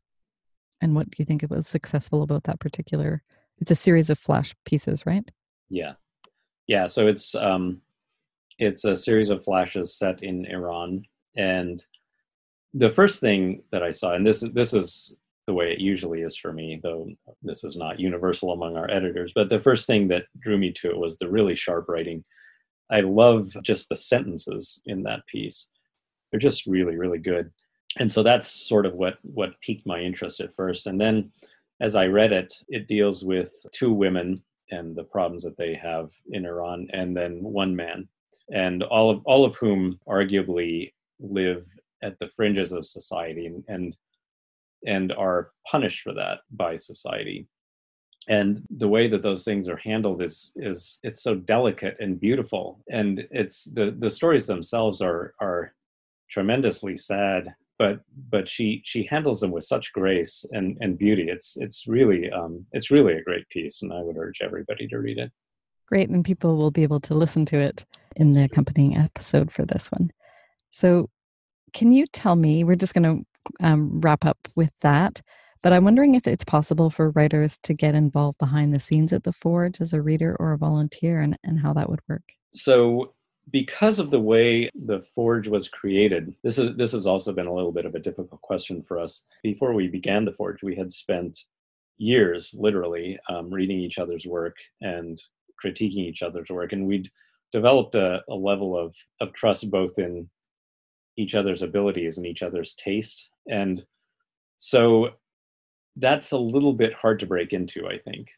[0.81, 3.21] and what do you think it was successful about that particular
[3.59, 5.31] it's a series of flash pieces right
[5.69, 5.93] yeah
[6.67, 7.81] yeah so it's um
[8.59, 11.03] it's a series of flashes set in Iran,
[11.35, 11.83] and
[12.73, 16.35] the first thing that I saw, and this this is the way it usually is
[16.35, 17.09] for me, though
[17.41, 19.31] this is not universal among our editors.
[19.33, 22.23] But the first thing that drew me to it was the really sharp writing.
[22.89, 25.67] I love just the sentences in that piece;
[26.31, 27.51] they're just really, really good.
[27.99, 30.87] And so that's sort of what what piqued my interest at first.
[30.87, 31.31] And then,
[31.81, 36.11] as I read it, it deals with two women and the problems that they have
[36.31, 38.07] in Iran, and then one man
[38.51, 41.67] and all of all of whom arguably live
[42.03, 43.97] at the fringes of society and and,
[44.85, 47.47] and are punished for that by society
[48.27, 52.79] and the way that those things are handled is is it's so delicate and beautiful
[52.89, 55.73] and it's the the stories themselves are are
[56.29, 61.57] tremendously sad but but she she handles them with such grace and and beauty it's
[61.57, 65.17] it's really um it's really a great piece and i would urge everybody to read
[65.17, 65.31] it
[65.87, 66.09] Great.
[66.09, 67.85] And people will be able to listen to it
[68.17, 70.11] in the accompanying episode for this one.
[70.71, 71.09] So,
[71.73, 72.63] can you tell me?
[72.63, 73.25] We're just going
[73.59, 75.21] to um, wrap up with that.
[75.67, 79.25] But I'm wondering if it's possible for writers to get involved behind the scenes at
[79.25, 82.23] the Forge as a reader or a volunteer and, and how that would work.
[82.53, 83.15] So,
[83.51, 87.53] because of the way the Forge was created, this is this has also been a
[87.53, 89.25] little bit of a difficult question for us.
[89.43, 91.37] Before we began the Forge, we had spent
[91.97, 95.21] years, literally, um, reading each other's work and
[95.61, 97.11] critiquing each other's work, and we'd
[97.51, 100.29] developed a, a level of of trust both in
[101.17, 103.85] each other's abilities and each other's taste, and
[104.55, 105.11] so
[105.99, 108.29] that's a little bit hard to break into, I think.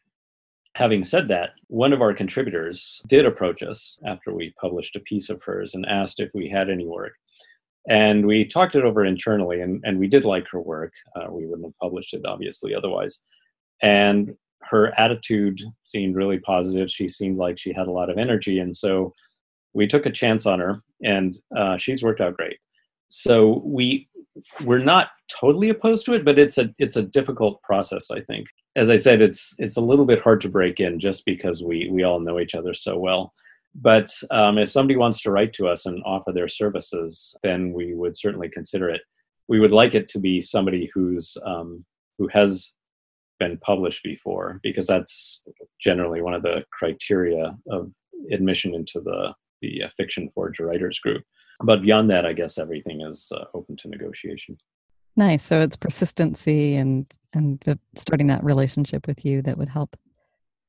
[0.75, 5.29] Having said that, one of our contributors did approach us after we published a piece
[5.29, 7.13] of hers and asked if we had any work.
[7.89, 10.93] And we talked it over internally, and, and we did like her work.
[11.15, 13.19] Uh, we wouldn't have published it, obviously, otherwise.
[13.81, 16.89] And her attitude seemed really positive.
[16.89, 19.13] She seemed like she had a lot of energy, and so
[19.73, 22.57] we took a chance on her, and uh, she's worked out great.
[23.07, 24.07] So we
[24.63, 28.11] we're not totally opposed to it, but it's a it's a difficult process.
[28.11, 31.25] I think, as I said, it's it's a little bit hard to break in just
[31.25, 33.33] because we we all know each other so well.
[33.75, 37.93] But um, if somebody wants to write to us and offer their services, then we
[37.93, 39.01] would certainly consider it.
[39.47, 41.85] We would like it to be somebody who's um,
[42.17, 42.73] who has
[43.39, 45.41] been published before because that's
[45.79, 47.91] generally one of the criteria of
[48.31, 51.23] admission into the the uh, fiction forge writers group
[51.63, 54.55] but beyond that i guess everything is uh, open to negotiation
[55.15, 57.63] nice so it's persistency and and
[57.95, 59.95] starting that relationship with you that would help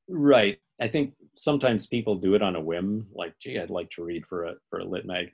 [0.09, 4.03] right i think sometimes people do it on a whim like gee i'd like to
[4.03, 5.29] read for a for a lit mag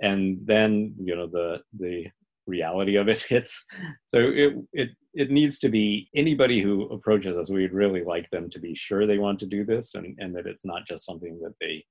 [0.00, 2.06] and then you know the the
[2.46, 3.64] reality of it hits.
[4.06, 7.50] So it it it needs to be anybody who approaches us.
[7.50, 10.46] We'd really like them to be sure they want to do this, and and that
[10.46, 11.84] it's not just something that they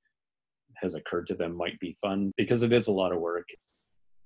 [0.82, 3.48] has occurred to them might be fun because it is a lot of work,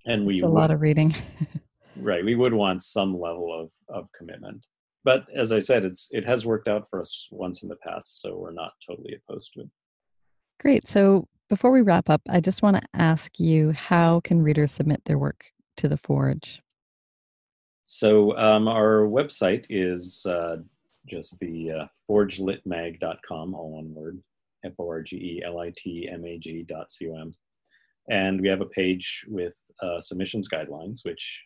[0.06, 1.16] and we it's a would, lot of reading.
[1.97, 4.66] right, we would want some level of of commitment.
[5.04, 8.22] But as I said, it's it has worked out for us once in the past,
[8.22, 9.70] so we're not totally opposed to it.
[10.60, 10.88] Great.
[10.88, 15.04] So before we wrap up, I just want to ask you how can readers submit
[15.06, 15.45] their work
[15.78, 16.62] to the Forge?
[17.84, 20.58] So um, our website is uh,
[21.08, 24.22] just the uh, forgelitmag.com, all one word,
[24.66, 27.34] F-O-R-G-E-L-I-T-M-A-G dot C-O-M.
[28.10, 31.43] And we have a page with uh, submissions guidelines, which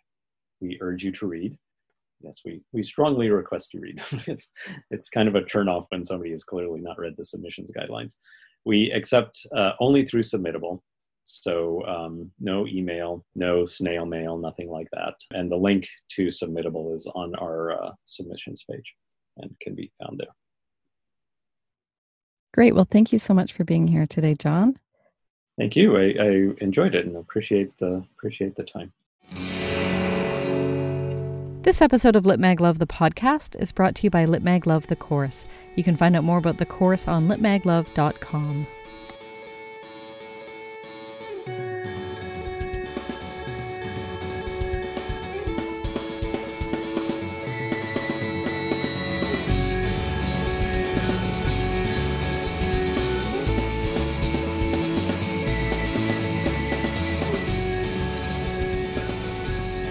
[0.62, 1.58] we urge you to read.
[2.22, 4.22] Yes, we, we strongly request you read them.
[4.28, 4.50] it's,
[4.92, 8.16] it's kind of a turnoff when somebody has clearly not read the submissions guidelines.
[8.66, 10.80] We accept uh, only through Submittable,
[11.26, 15.16] So um, no email, no snail mail, nothing like that.
[15.32, 18.94] And the link to Submittable is on our uh, submissions page
[19.38, 20.34] and can be found there.
[22.54, 22.76] Great.
[22.76, 24.78] Well, thank you so much for being here today, John.
[25.58, 25.98] Thank you.
[25.98, 28.92] I, I enjoyed it and appreciate the appreciate the time.
[31.64, 34.96] This episode of LitMag Love the podcast is brought to you by LitMag Love the
[34.96, 35.46] course.
[35.76, 38.68] You can find out more about the course on litmaglove.com.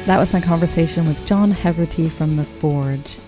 [0.07, 3.20] That was my conversation with John Haggerty from The Forge.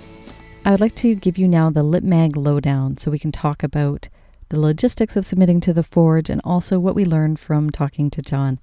[0.65, 4.09] I would like to give you now the LitMag lowdown so we can talk about
[4.49, 8.21] the logistics of submitting to The Forge and also what we learned from talking to
[8.23, 8.59] John.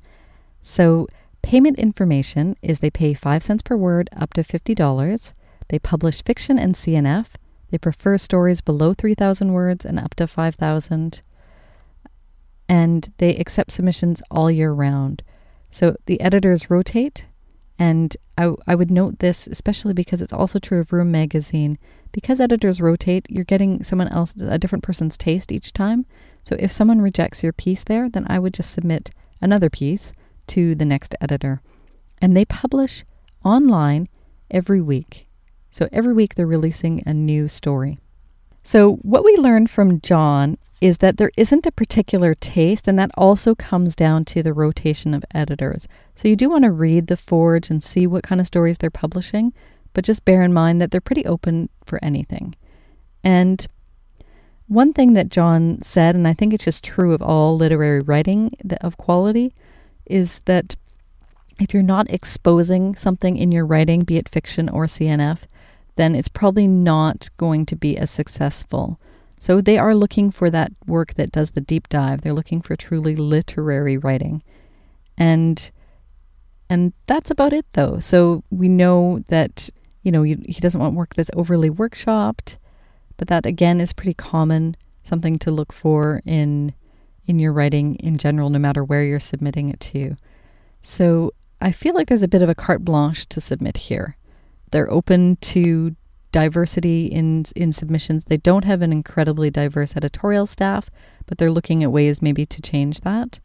[0.61, 1.07] So,
[1.41, 5.33] payment information is they pay 5 cents per word up to $50.
[5.69, 7.27] They publish fiction and CNF.
[7.69, 11.21] They prefer stories below 3,000 words and up to 5,000.
[12.67, 15.23] And they accept submissions all year round.
[15.71, 17.25] So the editors rotate
[17.81, 21.79] and I, I would note this, especially because it's also true of Room Magazine.
[22.11, 26.05] Because editors rotate, you're getting someone else, a different person's taste each time.
[26.43, 29.09] So if someone rejects your piece there, then I would just submit
[29.41, 30.13] another piece
[30.49, 31.63] to the next editor.
[32.21, 33.03] And they publish
[33.43, 34.07] online
[34.51, 35.27] every week.
[35.71, 37.97] So every week they're releasing a new story.
[38.63, 43.11] So, what we learned from John is that there isn't a particular taste, and that
[43.15, 45.87] also comes down to the rotation of editors.
[46.15, 48.89] So you do want to read The Forge and see what kind of stories they're
[48.89, 49.53] publishing,
[49.93, 52.55] but just bear in mind that they're pretty open for anything.
[53.23, 53.65] And
[54.67, 58.55] one thing that John said, and I think it's just true of all literary writing
[58.81, 59.53] of quality,
[60.07, 60.75] is that
[61.59, 65.41] if you're not exposing something in your writing, be it fiction or CNF,
[65.95, 68.99] then it's probably not going to be as successful.
[69.41, 72.21] So they are looking for that work that does the deep dive.
[72.21, 74.43] They're looking for truly literary writing.
[75.17, 75.71] And
[76.69, 77.97] and that's about it though.
[77.97, 79.67] So we know that
[80.03, 82.57] you know he doesn't want work that's overly workshopped,
[83.17, 86.75] but that again is pretty common, something to look for in
[87.25, 90.17] in your writing in general no matter where you're submitting it to.
[90.83, 94.17] So I feel like there's a bit of a carte blanche to submit here.
[94.69, 95.95] They're open to
[96.31, 98.25] diversity in in submissions.
[98.25, 100.89] They don't have an incredibly diverse editorial staff,
[101.25, 103.39] but they're looking at ways maybe to change that.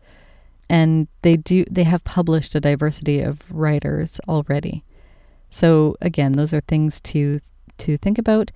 [0.68, 4.84] And they do they have published a diversity of writers already.
[5.51, 7.41] So again, those are things to
[7.78, 8.51] to think about.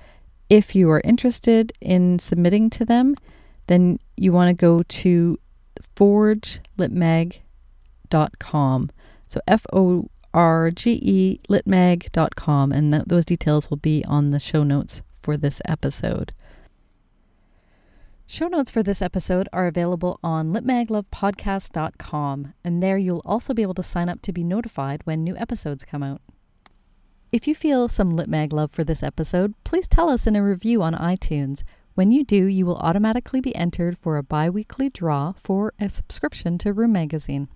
[0.49, 3.14] If you are interested in submitting to them,
[3.68, 5.39] then you want to go to
[5.97, 8.91] forgelitmag.com.
[9.28, 15.37] So F O rgelitmag.com, and th- those details will be on the show notes for
[15.37, 16.33] this episode.
[18.26, 23.74] Show notes for this episode are available on litmaglovepodcast.com, and there you'll also be able
[23.74, 26.20] to sign up to be notified when new episodes come out.
[27.33, 30.83] If you feel some Litmag love for this episode, please tell us in a review
[30.83, 31.62] on iTunes.
[31.95, 35.89] When you do, you will automatically be entered for a bi weekly draw for a
[35.89, 37.49] subscription to Room Magazine.